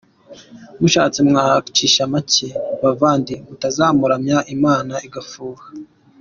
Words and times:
Mushatse 0.79 1.19
mwacisha 1.29 2.01
make 2.13 2.47
bavandi, 2.83 3.33
mutazamuramya 3.47 4.37
Imana 4.55 4.93
igafuha. 5.07 5.65